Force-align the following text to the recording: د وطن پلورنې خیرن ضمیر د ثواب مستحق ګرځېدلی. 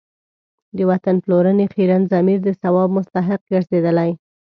د 0.77 0.79
وطن 0.91 1.15
پلورنې 1.23 1.65
خیرن 1.73 2.01
ضمیر 2.11 2.39
د 2.43 2.49
ثواب 2.61 2.89
مستحق 2.97 3.41
ګرځېدلی. 3.53 4.11